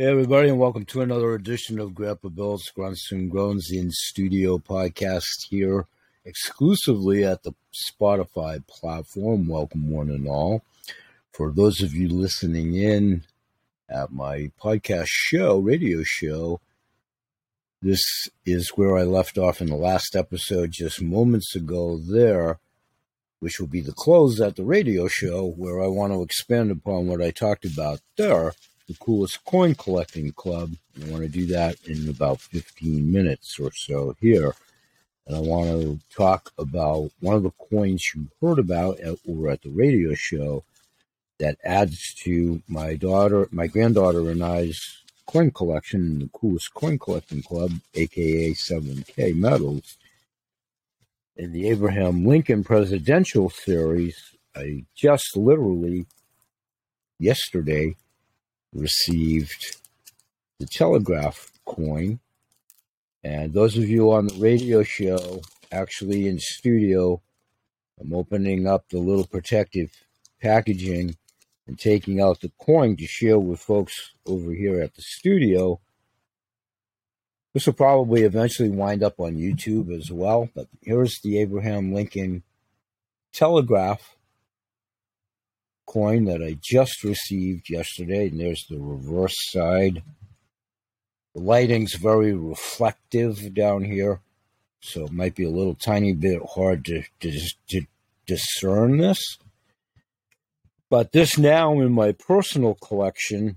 Hey, 0.00 0.06
everybody, 0.06 0.48
and 0.48 0.58
welcome 0.58 0.86
to 0.86 1.02
another 1.02 1.34
edition 1.34 1.78
of 1.78 1.94
Grandpa 1.94 2.30
Bill's 2.30 2.70
Grunts 2.74 3.12
and 3.12 3.30
Groans 3.30 3.70
in 3.70 3.90
Studio 3.90 4.56
podcast 4.56 5.26
here 5.50 5.88
exclusively 6.24 7.22
at 7.22 7.42
the 7.42 7.52
Spotify 7.74 8.66
platform. 8.66 9.46
Welcome, 9.46 9.90
one 9.90 10.08
and 10.08 10.26
all. 10.26 10.62
For 11.34 11.52
those 11.52 11.82
of 11.82 11.92
you 11.92 12.08
listening 12.08 12.76
in 12.76 13.24
at 13.90 14.10
my 14.10 14.50
podcast 14.58 15.08
show, 15.08 15.58
radio 15.58 16.02
show, 16.02 16.62
this 17.82 18.00
is 18.46 18.70
where 18.70 18.96
I 18.96 19.02
left 19.02 19.36
off 19.36 19.60
in 19.60 19.66
the 19.66 19.76
last 19.76 20.16
episode 20.16 20.70
just 20.72 21.02
moments 21.02 21.54
ago 21.54 21.98
there, 21.98 22.58
which 23.40 23.60
will 23.60 23.66
be 23.66 23.82
the 23.82 23.92
close 23.92 24.40
at 24.40 24.56
the 24.56 24.64
radio 24.64 25.08
show, 25.08 25.44
where 25.44 25.82
I 25.82 25.88
want 25.88 26.14
to 26.14 26.22
expand 26.22 26.70
upon 26.70 27.06
what 27.06 27.20
I 27.20 27.30
talked 27.30 27.66
about 27.66 28.00
there 28.16 28.54
the 28.90 28.96
coolest 28.96 29.44
coin 29.44 29.72
collecting 29.76 30.32
club. 30.32 30.72
I 31.00 31.08
want 31.10 31.22
to 31.22 31.28
do 31.28 31.46
that 31.46 31.76
in 31.86 32.08
about 32.08 32.40
15 32.40 33.10
minutes 33.10 33.56
or 33.60 33.70
so 33.72 34.16
here. 34.20 34.52
And 35.26 35.36
I 35.36 35.40
want 35.40 35.68
to 35.68 36.00
talk 36.12 36.52
about 36.58 37.12
one 37.20 37.36
of 37.36 37.44
the 37.44 37.52
coins 37.70 38.04
you 38.12 38.26
heard 38.42 38.58
about 38.58 38.98
at, 38.98 39.16
or 39.28 39.48
at 39.48 39.62
the 39.62 39.70
radio 39.70 40.14
show 40.14 40.64
that 41.38 41.56
adds 41.64 42.14
to 42.24 42.62
my 42.66 42.96
daughter, 42.96 43.48
my 43.52 43.68
granddaughter 43.68 44.28
and 44.28 44.42
I's 44.42 44.80
coin 45.24 45.52
collection 45.52 46.00
in 46.00 46.18
the 46.18 46.30
coolest 46.32 46.74
coin 46.74 46.98
collecting 46.98 47.42
club, 47.42 47.70
aka 47.94 48.50
7K 48.50 49.36
Metals. 49.36 49.98
In 51.36 51.52
the 51.52 51.68
Abraham 51.68 52.26
Lincoln 52.26 52.64
Presidential 52.64 53.50
Series, 53.50 54.16
I 54.56 54.84
just 54.96 55.36
literally 55.36 56.06
yesterday 57.20 57.94
received 58.72 59.76
the 60.58 60.66
Telegraph 60.66 61.50
coin. 61.64 62.20
And 63.22 63.52
those 63.52 63.76
of 63.76 63.88
you 63.88 64.12
on 64.12 64.28
the 64.28 64.34
radio 64.34 64.82
show, 64.82 65.42
actually 65.70 66.28
in 66.28 66.38
studio, 66.38 67.20
I'm 68.00 68.14
opening 68.14 68.66
up 68.66 68.88
the 68.88 68.98
little 68.98 69.26
protective 69.26 69.90
packaging 70.40 71.16
and 71.66 71.78
taking 71.78 72.20
out 72.20 72.40
the 72.40 72.50
coin 72.60 72.96
to 72.96 73.06
share 73.06 73.38
with 73.38 73.60
folks 73.60 74.12
over 74.26 74.52
here 74.52 74.80
at 74.80 74.94
the 74.94 75.02
studio. 75.02 75.80
This 77.52 77.66
will 77.66 77.74
probably 77.74 78.22
eventually 78.22 78.70
wind 78.70 79.02
up 79.02 79.20
on 79.20 79.36
YouTube 79.36 79.94
as 79.94 80.10
well. 80.10 80.48
But 80.54 80.68
here's 80.82 81.20
the 81.20 81.38
Abraham 81.38 81.92
Lincoln 81.92 82.42
Telegraph 83.32 84.16
coin 85.90 86.24
that 86.26 86.40
I 86.40 86.56
just 86.62 87.02
received 87.02 87.68
yesterday, 87.68 88.28
and 88.28 88.38
there's 88.38 88.64
the 88.70 88.78
reverse 88.78 89.34
side. 89.50 90.02
The 91.34 91.40
lighting's 91.40 91.94
very 91.94 92.32
reflective 92.32 93.52
down 93.54 93.84
here, 93.84 94.20
so 94.80 95.06
it 95.06 95.12
might 95.12 95.34
be 95.34 95.44
a 95.44 95.50
little 95.50 95.74
tiny 95.74 96.12
bit 96.12 96.42
hard 96.54 96.84
to, 96.84 97.02
to, 97.20 97.40
to 97.70 97.82
discern 98.24 98.98
this. 98.98 99.18
But 100.88 101.10
this 101.10 101.36
now 101.36 101.80
in 101.80 101.92
my 101.92 102.12
personal 102.12 102.74
collection 102.74 103.56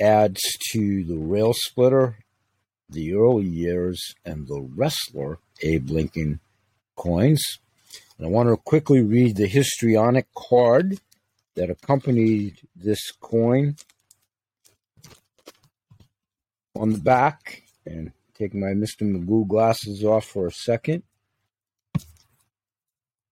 adds 0.00 0.40
to 0.72 1.04
the 1.04 1.18
rail 1.18 1.54
splitter, 1.54 2.16
the 2.90 3.14
early 3.14 3.46
years, 3.46 4.14
and 4.24 4.48
the 4.48 4.60
wrestler 4.60 5.38
Abe 5.62 5.90
Lincoln 5.90 6.40
coins. 6.96 7.42
And 8.18 8.26
I 8.26 8.30
want 8.30 8.48
to 8.48 8.56
quickly 8.56 9.00
read 9.00 9.36
the 9.36 9.46
histrionic 9.46 10.26
card 10.36 10.98
that 11.54 11.70
accompanied 11.70 12.60
this 12.74 13.10
coin 13.12 13.76
on 16.74 16.92
the 16.92 16.98
back 16.98 17.62
and 17.84 18.12
take 18.34 18.54
my 18.54 18.68
Mr. 18.68 19.02
Magoo 19.02 19.46
glasses 19.46 20.04
off 20.04 20.24
for 20.24 20.46
a 20.46 20.52
second. 20.52 21.02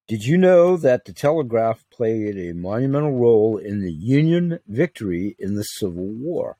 Did 0.06 0.24
you 0.24 0.38
know 0.38 0.76
that 0.76 1.04
the 1.04 1.12
telegraph 1.12 1.84
played 1.90 2.36
a 2.36 2.52
monumental 2.52 3.12
role 3.12 3.58
in 3.58 3.80
the 3.80 3.92
Union 3.92 4.58
victory 4.66 5.36
in 5.38 5.54
the 5.54 5.62
Civil 5.62 6.08
War? 6.08 6.56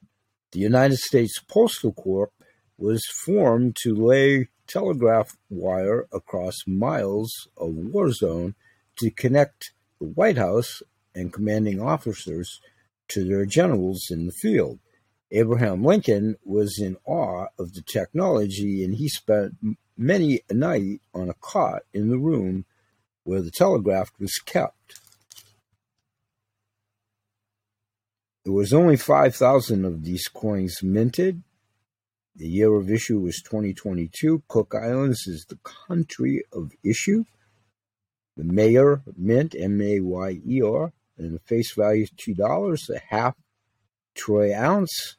The 0.52 0.60
United 0.60 0.98
States 0.98 1.38
Postal 1.48 1.92
Corp 1.92 2.32
was 2.78 3.04
formed 3.06 3.76
to 3.82 3.94
lay 3.94 4.48
telegraph 4.66 5.36
wire 5.48 6.06
across 6.12 6.58
miles 6.66 7.48
of 7.56 7.70
war 7.74 8.12
zone 8.12 8.54
to 8.98 9.10
connect 9.10 9.72
the 10.00 10.06
White 10.06 10.38
House 10.38 10.82
and 11.14 11.32
commanding 11.32 11.80
officers 11.80 12.60
to 13.08 13.24
their 13.24 13.44
generals 13.44 14.08
in 14.10 14.26
the 14.26 14.32
field. 14.32 14.78
Abraham 15.32 15.84
Lincoln 15.84 16.36
was 16.44 16.78
in 16.80 16.96
awe 17.04 17.46
of 17.58 17.74
the 17.74 17.82
technology, 17.82 18.84
and 18.84 18.94
he 18.94 19.08
spent 19.08 19.54
many 19.96 20.40
a 20.48 20.54
night 20.54 21.00
on 21.14 21.28
a 21.28 21.34
cot 21.34 21.82
in 21.92 22.08
the 22.08 22.18
room 22.18 22.64
where 23.22 23.42
the 23.42 23.50
telegraph 23.50 24.10
was 24.18 24.38
kept. 24.44 25.00
There 28.44 28.52
was 28.54 28.72
only 28.72 28.96
5,000 28.96 29.84
of 29.84 30.02
these 30.02 30.26
coins 30.26 30.82
minted. 30.82 31.42
The 32.34 32.48
year 32.48 32.74
of 32.74 32.90
issue 32.90 33.20
was 33.20 33.42
2022. 33.42 34.42
Cook 34.48 34.74
Islands 34.74 35.26
is 35.26 35.44
the 35.48 35.58
country 35.86 36.42
of 36.52 36.72
issue. 36.82 37.24
The 38.36 38.44
Mayer 38.44 39.02
mint, 39.16 39.54
M 39.58 39.80
A 39.82 40.00
Y 40.00 40.40
E 40.46 40.62
R, 40.62 40.92
and 41.20 41.34
the 41.34 41.40
face 41.40 41.74
value 41.74 42.02
is 42.04 42.10
two 42.16 42.34
dollars. 42.34 42.88
A 42.90 42.98
half 43.08 43.34
troy 44.14 44.54
ounce, 44.54 45.16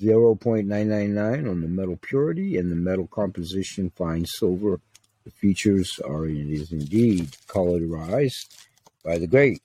zero 0.00 0.34
point 0.34 0.66
nine 0.66 0.88
nine 0.88 1.14
nine 1.14 1.46
on 1.46 1.60
the 1.60 1.68
metal 1.68 1.96
purity 1.96 2.56
and 2.56 2.70
the 2.70 2.76
metal 2.76 3.06
composition, 3.06 3.90
fine 3.96 4.24
silver. 4.26 4.80
The 5.24 5.30
features 5.30 6.00
are 6.04 6.26
it 6.26 6.48
is 6.48 6.72
indeed 6.72 7.36
colorized 7.46 8.66
by 9.04 9.18
the 9.18 9.26
great 9.26 9.62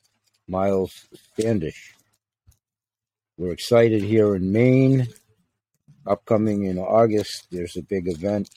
Miles 0.47 0.91
Standish. 1.33 1.95
We're 3.37 3.53
excited 3.53 4.03
here 4.03 4.35
in 4.35 4.51
Maine. 4.51 5.07
Upcoming 6.07 6.65
in 6.65 6.77
August, 6.77 7.47
there's 7.51 7.75
a 7.75 7.81
big 7.81 8.07
event. 8.07 8.49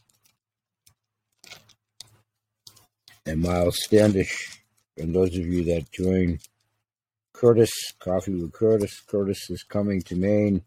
And 3.24 3.40
Miles 3.40 3.82
Standish, 3.82 4.60
and 4.98 5.14
those 5.14 5.30
of 5.30 5.46
you 5.46 5.64
that 5.64 5.90
join 5.90 6.40
Curtis, 7.38 7.92
Coffee 8.00 8.34
with 8.34 8.52
Curtis. 8.52 9.00
Curtis 9.06 9.48
is 9.48 9.62
coming 9.62 10.02
to 10.02 10.16
Maine 10.16 10.60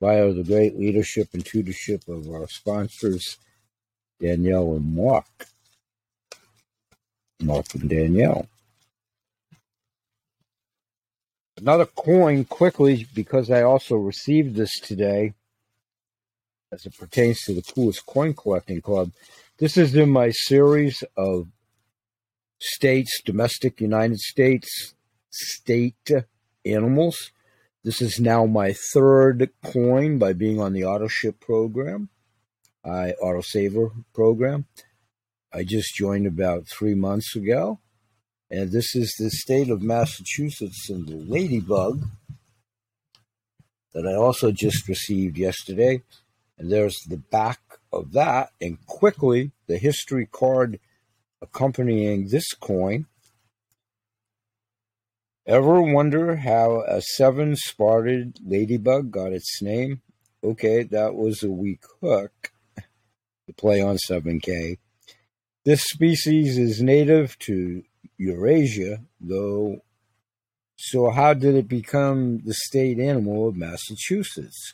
via 0.00 0.32
the 0.32 0.44
great 0.44 0.78
leadership 0.78 1.30
and 1.32 1.44
tutorship 1.44 2.06
of 2.06 2.30
our 2.30 2.46
sponsors, 2.46 3.36
Danielle 4.20 4.74
and 4.76 4.94
Mark. 4.94 5.26
Mark 7.42 7.66
and 7.74 7.90
Danielle. 7.90 8.46
Another 11.58 11.86
coin 11.86 12.44
quickly, 12.44 13.08
because 13.12 13.50
I 13.50 13.62
also 13.62 13.96
received 13.96 14.54
this 14.54 14.78
today 14.78 15.34
as 16.70 16.86
it 16.86 16.96
pertains 16.96 17.40
to 17.40 17.54
the 17.54 17.62
coolest 17.62 18.06
coin 18.06 18.34
collecting 18.34 18.80
club. 18.80 19.10
This 19.58 19.76
is 19.76 19.96
in 19.96 20.10
my 20.10 20.30
series 20.30 21.02
of 21.16 21.48
states, 22.60 23.20
domestic 23.24 23.80
United 23.80 24.20
States 24.20 24.93
state 25.34 26.10
animals. 26.64 27.30
This 27.82 28.00
is 28.00 28.18
now 28.18 28.46
my 28.46 28.72
third 28.94 29.50
coin 29.62 30.18
by 30.18 30.32
being 30.32 30.60
on 30.60 30.72
the 30.72 30.84
auto 30.84 31.08
ship 31.08 31.40
program, 31.40 32.08
I 32.84 33.12
auto 33.12 33.42
saver 33.42 33.90
program. 34.14 34.66
I 35.52 35.64
just 35.64 35.94
joined 35.94 36.26
about 36.26 36.66
three 36.66 36.94
months 36.94 37.36
ago. 37.36 37.80
And 38.50 38.72
this 38.72 38.94
is 38.94 39.14
the 39.18 39.30
state 39.30 39.70
of 39.70 39.82
Massachusetts 39.82 40.88
and 40.88 41.06
the 41.06 41.16
ladybug 41.16 42.04
that 43.92 44.06
I 44.06 44.14
also 44.14 44.52
just 44.52 44.88
received 44.88 45.38
yesterday. 45.38 46.02
And 46.58 46.70
there's 46.70 46.96
the 47.08 47.16
back 47.16 47.60
of 47.92 48.12
that, 48.12 48.50
and 48.60 48.84
quickly 48.86 49.52
the 49.66 49.78
history 49.78 50.26
card 50.26 50.78
accompanying 51.40 52.28
this 52.28 52.52
coin. 52.52 53.06
Ever 55.46 55.82
wonder 55.82 56.36
how 56.36 56.84
a 56.88 57.02
seven 57.02 57.54
spotted 57.56 58.38
ladybug 58.42 59.10
got 59.10 59.34
its 59.34 59.60
name? 59.60 60.00
Okay, 60.42 60.84
that 60.84 61.14
was 61.14 61.42
a 61.42 61.50
weak 61.50 61.82
hook 62.00 62.50
to 62.76 63.52
play 63.52 63.82
on 63.82 63.98
7K. 64.08 64.78
This 65.66 65.82
species 65.84 66.56
is 66.56 66.80
native 66.80 67.38
to 67.40 67.82
Eurasia, 68.16 69.02
though. 69.20 69.82
So, 70.76 71.10
how 71.10 71.34
did 71.34 71.54
it 71.54 71.68
become 71.68 72.40
the 72.44 72.54
state 72.54 72.98
animal 72.98 73.48
of 73.48 73.56
Massachusetts? 73.56 74.72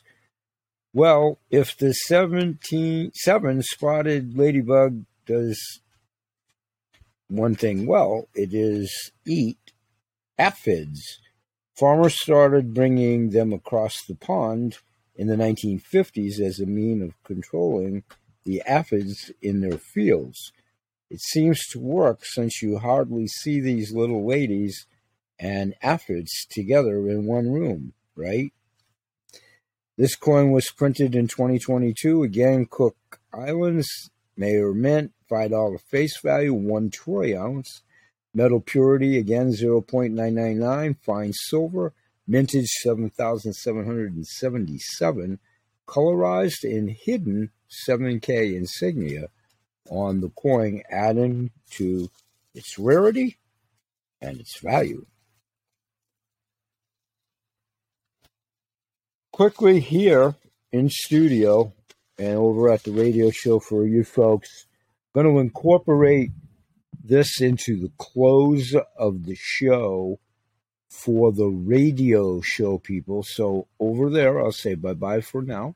Well, 0.93 1.39
if 1.49 1.75
the 1.75 1.91
17, 1.93 3.11
seven 3.13 3.61
spotted 3.61 4.37
ladybug 4.37 5.03
does 5.25 5.81
one 7.27 7.55
thing 7.55 7.85
well, 7.85 8.29
it 8.33 8.53
is 8.53 9.11
eat 9.25 9.70
aphids. 10.41 11.19
Farmers 11.77 12.19
started 12.19 12.73
bringing 12.73 13.29
them 13.29 13.53
across 13.53 13.95
the 14.07 14.15
pond 14.15 14.79
in 15.15 15.27
the 15.27 15.35
1950s 15.35 16.39
as 16.39 16.59
a 16.59 16.65
mean 16.65 17.03
of 17.03 17.21
controlling 17.23 18.03
the 18.43 18.63
aphids 18.65 19.31
in 19.41 19.61
their 19.61 19.77
fields. 19.77 20.51
It 21.11 21.21
seems 21.21 21.59
to 21.67 21.79
work 21.79 22.21
since 22.23 22.61
you 22.61 22.79
hardly 22.79 23.27
see 23.27 23.59
these 23.59 23.93
little 23.93 24.27
ladies 24.27 24.87
and 25.39 25.75
aphids 25.83 26.31
together 26.49 27.07
in 27.07 27.25
one 27.25 27.51
room, 27.51 27.93
right? 28.15 28.51
This 29.97 30.15
coin 30.15 30.51
was 30.51 30.71
printed 30.71 31.13
in 31.15 31.27
2022. 31.27 32.23
Again, 32.23 32.65
Cook 32.67 33.19
Islands, 33.31 34.09
Mayer 34.35 34.73
Mint, 34.73 35.11
$5 35.29 35.81
face 35.81 36.19
value, 36.23 36.53
1 36.53 36.89
troy 36.89 37.39
ounce. 37.39 37.83
Metal 38.33 38.61
purity, 38.61 39.17
again, 39.17 39.51
0.999. 39.51 40.95
Fine 41.01 41.33
silver, 41.33 41.91
mintage 42.27 42.69
7777. 42.81 45.39
Colorized 45.87 46.63
and 46.63 46.89
hidden 46.89 47.51
7K 47.87 48.55
insignia 48.55 49.27
on 49.89 50.21
the 50.21 50.29
coin, 50.29 50.81
adding 50.89 51.51
to 51.71 52.09
its 52.53 52.79
rarity 52.79 53.37
and 54.21 54.39
its 54.39 54.57
value. 54.59 55.05
quickly 59.41 59.79
here 59.79 60.35
in 60.71 60.87
studio 60.87 61.73
and 62.19 62.35
over 62.35 62.71
at 62.71 62.83
the 62.83 62.91
radio 62.91 63.31
show 63.31 63.59
for 63.59 63.87
you 63.87 64.03
folks, 64.03 64.67
going 65.15 65.25
to 65.25 65.39
incorporate 65.39 66.29
this 67.03 67.41
into 67.41 67.79
the 67.79 67.91
close 67.97 68.75
of 68.97 69.25
the 69.25 69.35
show 69.35 70.19
for 70.89 71.31
the 71.31 71.47
radio 71.47 72.41
show 72.41 72.77
people. 72.77 73.23
So 73.23 73.67
over 73.79 74.09
there, 74.09 74.39
I'll 74.39 74.51
say 74.51 74.75
bye 74.75 74.93
bye 74.93 75.21
for 75.21 75.41
now. 75.41 75.75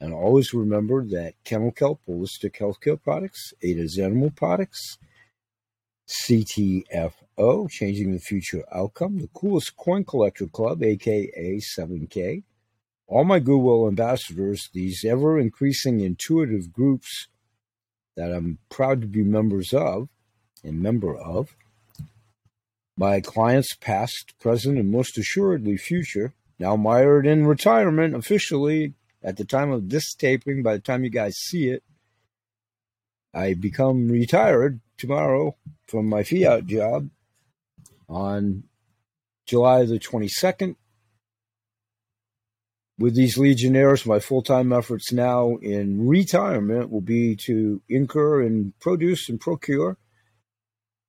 And 0.00 0.14
always 0.14 0.54
remember 0.54 1.04
that 1.06 1.34
Kennel 1.44 1.72
Kelp 1.72 2.00
Holistic 2.08 2.56
Healthcare 2.58 3.02
Products, 3.02 3.52
Ada's 3.62 3.98
Animal 3.98 4.30
Products, 4.30 4.96
CTFO, 6.08 7.68
Changing 7.68 8.12
the 8.12 8.20
Future 8.20 8.64
Outcome, 8.72 9.18
the 9.18 9.28
Coolest 9.34 9.76
Coin 9.76 10.04
Collector 10.04 10.46
Club, 10.46 10.82
aka 10.84 11.60
7K, 11.76 12.44
all 13.08 13.24
my 13.24 13.40
Goodwill 13.40 13.88
ambassadors, 13.88 14.70
these 14.72 15.04
ever 15.04 15.38
increasing 15.38 16.00
intuitive 16.00 16.72
groups 16.72 17.26
that 18.16 18.32
I'm 18.32 18.58
proud 18.68 19.00
to 19.00 19.06
be 19.08 19.24
members 19.24 19.72
of 19.72 20.08
and 20.64 20.82
member 20.82 21.16
of, 21.16 21.56
my 22.96 23.20
clients 23.20 23.74
past, 23.74 24.34
present, 24.40 24.78
and 24.78 24.90
most 24.90 25.16
assuredly 25.16 25.76
future, 25.76 26.32
now 26.58 26.74
mired 26.74 27.26
in 27.26 27.46
retirement 27.46 28.14
officially 28.14 28.94
at 29.22 29.36
the 29.36 29.44
time 29.44 29.70
of 29.70 29.88
this 29.88 30.14
taping, 30.14 30.62
by 30.62 30.74
the 30.74 30.80
time 30.80 31.04
you 31.04 31.10
guys 31.10 31.36
see 31.36 31.68
it, 31.68 31.82
I 33.32 33.54
become 33.54 34.08
retired 34.08 34.80
tomorrow 34.96 35.56
from 35.86 36.08
my 36.08 36.22
fiat 36.22 36.66
job 36.66 37.10
on 38.08 38.64
July 39.46 39.84
the 39.84 39.98
22nd, 39.98 40.76
with 42.98 43.14
these 43.14 43.38
Legionnaires, 43.38 44.04
my 44.04 44.18
full 44.18 44.42
time 44.42 44.72
efforts 44.72 45.12
now 45.12 45.56
in 45.62 46.08
retirement 46.08 46.90
will 46.90 47.00
be 47.00 47.36
to 47.46 47.80
incur 47.88 48.42
and 48.42 48.78
produce 48.80 49.28
and 49.28 49.40
procure 49.40 49.96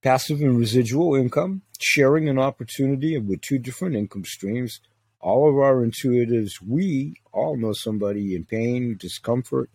passive 0.01 0.41
and 0.41 0.57
residual 0.57 1.15
income, 1.15 1.61
sharing 1.79 2.29
an 2.29 2.39
opportunity 2.39 3.17
with 3.17 3.41
two 3.41 3.59
different 3.59 3.95
income 3.95 4.25
streams. 4.25 4.79
All 5.19 5.49
of 5.49 5.57
our 5.57 5.85
intuitives, 5.85 6.61
we 6.65 7.15
all 7.33 7.57
know 7.57 7.73
somebody 7.73 8.35
in 8.35 8.45
pain, 8.45 8.95
discomfort, 8.97 9.69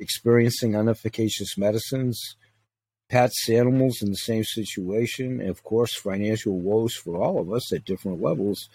experiencing 0.00 0.72
inefficacious 0.72 1.58
medicines, 1.58 2.36
pets, 3.10 3.48
animals 3.50 4.00
in 4.00 4.10
the 4.10 4.16
same 4.16 4.44
situation, 4.44 5.40
and 5.40 5.50
of 5.50 5.62
course, 5.62 5.94
financial 5.94 6.58
woes 6.58 6.94
for 6.94 7.22
all 7.22 7.38
of 7.38 7.52
us 7.52 7.72
at 7.72 7.84
different 7.84 8.22
levels 8.22 8.68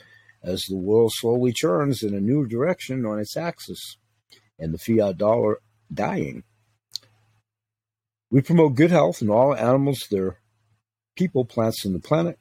as 0.44 0.64
the 0.68 0.78
world 0.78 1.12
slowly 1.16 1.54
turns 1.54 2.04
in 2.04 2.14
a 2.14 2.20
new 2.20 2.46
direction 2.46 3.06
on 3.06 3.20
its 3.20 3.38
axis 3.38 3.98
and 4.60 4.74
the 4.74 4.78
fiat 4.78 5.18
dollar 5.18 5.60
dying. 5.92 6.44
We 8.30 8.42
promote 8.42 8.76
good 8.76 8.92
health 8.92 9.22
in 9.22 9.30
all 9.30 9.56
animals, 9.56 10.08
their 10.10 10.38
people, 11.16 11.46
plants, 11.46 11.86
and 11.86 11.96
the 11.96 12.00
planet. 12.00 12.38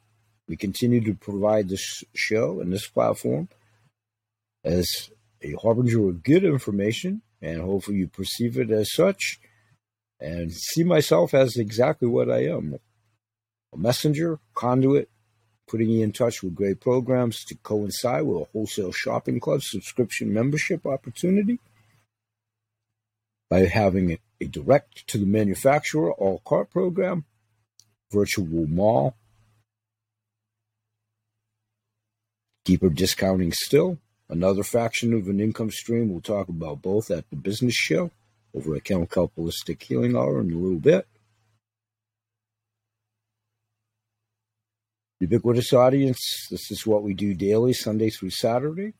We 0.48 0.56
continue 0.56 1.00
to 1.04 1.14
provide 1.14 1.68
this 1.68 2.04
show 2.14 2.60
and 2.60 2.72
this 2.72 2.86
platform 2.86 3.48
as 4.64 5.10
a 5.42 5.52
harbinger 5.62 6.08
of 6.08 6.22
good 6.22 6.44
information, 6.44 7.22
and 7.40 7.60
hopefully 7.60 7.98
you 7.98 8.08
perceive 8.08 8.58
it 8.58 8.70
as 8.70 8.92
such 8.92 9.40
and 10.20 10.52
see 10.52 10.84
myself 10.84 11.34
as 11.34 11.56
exactly 11.56 12.08
what 12.08 12.30
I 12.30 12.44
am 12.44 12.78
a 13.72 13.76
messenger, 13.76 14.38
conduit, 14.54 15.08
putting 15.66 15.88
you 15.88 16.04
in 16.04 16.12
touch 16.12 16.42
with 16.42 16.54
great 16.54 16.80
programs 16.80 17.44
to 17.44 17.54
coincide 17.56 18.22
with 18.22 18.42
a 18.42 18.44
wholesale 18.52 18.92
shopping 18.92 19.40
club 19.40 19.62
subscription 19.62 20.32
membership 20.32 20.86
opportunity 20.86 21.58
by 23.48 23.60
having 23.60 24.18
a 24.40 24.44
direct 24.46 25.06
to 25.06 25.18
the 25.18 25.26
manufacturer 25.26 26.12
all 26.12 26.42
cart 26.44 26.70
program, 26.70 27.24
virtual 28.12 28.66
mall, 28.66 29.16
deeper 32.64 32.88
discounting 32.88 33.52
still, 33.52 33.98
another 34.28 34.62
faction 34.62 35.12
of 35.14 35.28
an 35.28 35.40
income 35.40 35.70
stream. 35.70 36.10
We'll 36.10 36.20
talk 36.20 36.48
about 36.48 36.82
both 36.82 37.10
at 37.10 37.28
the 37.30 37.36
business 37.36 37.74
show 37.74 38.10
over 38.54 38.76
at 38.76 38.84
Holistic 38.84 39.82
Healing 39.82 40.16
Hour 40.16 40.40
in 40.40 40.52
a 40.52 40.56
little 40.56 40.78
bit. 40.78 41.06
Ubiquitous 45.20 45.72
audience, 45.72 46.48
this 46.50 46.70
is 46.70 46.84
what 46.84 47.04
we 47.04 47.14
do 47.14 47.32
daily, 47.32 47.72
Sunday 47.72 48.10
through 48.10 48.30
Saturday. 48.30 48.92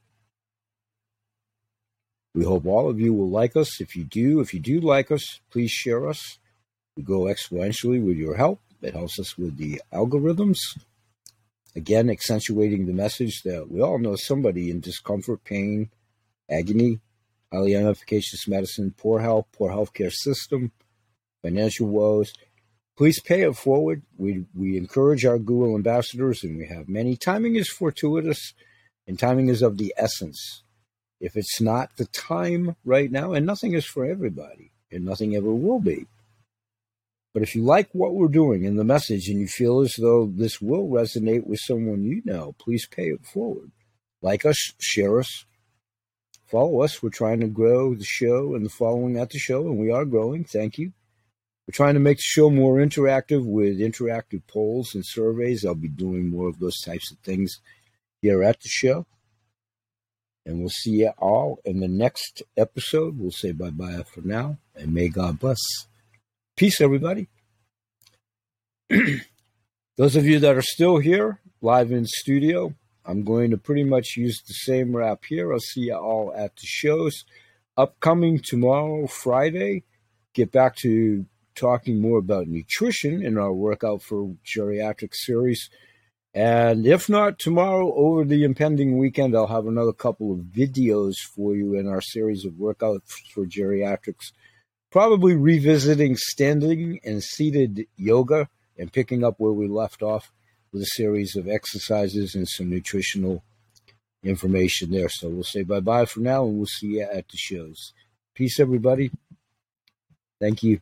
We 2.35 2.45
hope 2.45 2.65
all 2.65 2.89
of 2.89 3.01
you 3.01 3.13
will 3.13 3.29
like 3.29 3.57
us. 3.57 3.81
If 3.81 3.97
you 3.97 4.05
do, 4.05 4.41
if 4.41 4.55
you 4.55 4.61
do 4.61 4.81
like 4.81 5.11
us, 5.11 5.41
please 5.51 5.71
share 5.71 6.09
us. 6.09 6.39
We 6.97 7.03
go 7.03 7.23
exponentially 7.23 8.03
with 8.03 8.17
your 8.17 8.37
help. 8.37 8.61
It 8.83 8.95
helps 8.95 9.19
us 9.19 9.39
with 9.39 9.57
the 9.57 9.81
algorithms. 9.93 10.59
Again, 11.75 12.11
accentuating 12.11 12.87
the 12.87 12.93
message 12.93 13.43
that 13.45 13.71
we 13.71 13.81
all 13.81 13.99
know 13.99 14.17
somebody 14.17 14.71
in 14.71 14.81
discomfort, 14.81 15.45
pain, 15.45 15.91
agony, 16.51 17.01
highly 17.51 17.73
inefficacious 17.73 18.47
medicine, 18.47 18.95
poor 18.97 19.21
health, 19.21 19.47
poor 19.53 19.71
healthcare 19.71 20.13
system, 20.13 20.73
financial 21.43 21.87
woes, 21.87 22.33
Please 22.97 23.21
pay 23.21 23.43
it 23.43 23.57
forward. 23.57 24.03
We 24.19 24.45
we 24.55 24.77
encourage 24.77 25.25
our 25.25 25.39
Goodwill 25.39 25.75
ambassadors, 25.75 26.45
and 26.45 26.59
we 26.59 26.67
have 26.67 26.89
many. 26.89 27.17
Timing 27.17 27.57
is 27.57 27.69
fortuitous, 27.69 28.53
and 29.07 29.19
timing 29.19 29.49
is 29.49 29.63
of 29.63 29.79
the 29.79 29.95
essence. 29.97 30.63
If 31.19 31.37
it's 31.37 31.61
not 31.61 31.97
the 31.97 32.05
time 32.07 32.77
right 32.85 33.11
now, 33.11 33.33
and 33.33 33.47
nothing 33.47 33.73
is 33.73 33.87
for 33.87 34.05
everybody, 34.05 34.73
and 34.91 35.05
nothing 35.05 35.35
ever 35.35 35.53
will 35.53 35.81
be. 35.81 36.07
But 37.33 37.43
if 37.43 37.55
you 37.55 37.63
like 37.63 37.89
what 37.93 38.15
we're 38.15 38.29
doing 38.29 38.65
in 38.65 38.77
the 38.77 38.85
message 38.85 39.29
and 39.29 39.41
you 39.41 39.49
feel 39.49 39.81
as 39.81 39.95
though 39.99 40.27
this 40.27 40.61
will 40.61 40.89
resonate 40.89 41.47
with 41.47 41.61
someone 41.61 42.03
you 42.03 42.21
know, 42.25 42.55
please 42.59 42.87
pay 42.87 43.07
it 43.07 43.25
forward. 43.25 43.71
Like 44.21 44.45
us, 44.45 44.75
share 44.79 45.19
us, 45.19 45.47
follow 46.47 46.83
us. 46.83 47.03
We're 47.03 47.11
trying 47.11 47.41
to 47.41 47.49
grow 47.49 47.95
the 47.95 48.05
show 48.05 48.55
and 48.55 48.65
the 48.65 48.71
following 48.71 49.17
at 49.17 49.31
the 49.31 49.39
show, 49.39 49.67
and 49.67 49.79
we 49.79 49.91
are 49.91 50.05
growing. 50.05 50.45
Thank 50.45 50.77
you. 50.79 50.93
We're 51.67 51.73
trying 51.73 51.95
to 51.95 52.01
make 52.01 52.19
the 52.19 52.23
show 52.23 52.51
more 52.51 52.77
interactive 52.77 53.47
with 53.47 53.79
interactive 53.79 54.43
polls 54.47 54.95
and 54.95 55.05
surveys. 55.07 55.65
I'll 55.65 55.75
be 55.75 55.89
doing 55.89 56.29
more 56.29 56.49
of 56.49 56.59
those 56.59 56.81
types 56.81 57.11
of 57.11 57.19
things 57.19 57.61
here 58.21 58.43
at 58.43 58.61
the 58.61 58.69
show. 58.69 59.07
And 60.45 60.59
we'll 60.59 60.71
see 60.71 60.91
you 60.91 61.13
all 61.19 61.61
in 61.65 61.81
the 61.81 61.89
next 61.89 62.43
episode. 62.57 63.19
We'll 63.19 63.31
say 63.31 63.53
bye 63.53 63.71
bye 63.71 64.03
for 64.13 64.21
now, 64.23 64.59
and 64.75 64.93
may 64.93 65.09
God 65.09 65.39
bless. 65.39 65.61
Peace, 66.55 66.83
everybody. 66.83 67.29
Those 69.97 70.17
of 70.17 70.27
you 70.27 70.39
that 70.41 70.55
are 70.55 70.63
still 70.63 70.99
here, 70.99 71.41
live 71.63 71.91
in 71.93 72.05
studio, 72.05 72.75
I'm 73.07 73.25
going 73.25 73.51
to 73.53 73.57
pretty 73.57 73.85
much 73.85 74.17
use 74.19 74.43
the 74.43 74.53
same 74.53 74.95
wrap 74.95 75.25
here. 75.27 75.51
I'll 75.51 75.61
see 75.61 75.87
you 75.87 75.97
all 75.97 76.31
at 76.37 76.55
the 76.57 76.67
shows. 76.67 77.25
Upcoming 77.79 78.39
tomorrow, 78.39 79.07
Friday, 79.07 79.85
get 80.35 80.53
back 80.53 80.77
to 80.83 81.25
talking 81.55 82.03
more 82.03 82.19
about 82.19 82.49
nutrition 82.49 83.25
in 83.25 83.39
our 83.39 83.53
workout 83.53 84.03
for 84.03 84.35
geriatric 84.45 85.15
series. 85.15 85.71
And 86.35 86.87
if 86.87 87.09
not 87.09 87.39
tomorrow, 87.39 87.95
over 87.95 88.27
the 88.27 88.45
impending 88.45 88.99
weekend, 88.99 89.35
I'll 89.35 89.47
have 89.47 89.67
another 89.67 89.95
couple 89.95 90.33
of 90.33 90.41
videos 90.41 91.15
for 91.35 91.57
you 91.57 91.75
in 91.75 91.89
our 91.89 92.03
series 92.03 92.45
of 92.45 92.53
workouts 92.53 93.11
for 93.33 93.47
geriatrics. 93.47 94.33
Probably 94.93 95.35
revisiting 95.35 96.17
standing 96.17 97.01
and 97.03 97.23
seated 97.23 97.87
yoga 97.97 98.51
and 98.79 98.93
picking 98.93 99.25
up 99.25 99.37
where 99.39 99.53
we 99.53 99.67
left 99.67 100.03
off 100.03 100.31
with 100.71 100.83
a 100.83 100.87
series 100.87 101.35
of 101.35 101.49
exercises 101.49 102.35
and 102.35 102.47
some 102.47 102.69
nutritional 102.69 103.43
information 104.23 104.91
there. 104.91 105.09
So 105.09 105.31
we'll 105.31 105.45
say 105.45 105.63
bye 105.63 105.81
bye 105.81 106.05
for 106.05 106.21
now 106.21 106.45
and 106.45 106.59
we'll 106.59 106.67
see 106.67 106.99
you 106.99 107.03
at 107.03 107.27
the 107.29 107.37
shows. 107.37 107.95
Peace, 108.35 108.61
everybody. 108.61 109.11
Thank 110.39 110.63
you. 110.63 110.81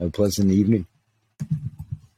Have 0.00 0.08
a 0.08 0.12
pleasant 0.12 0.50
evening. 0.50 0.86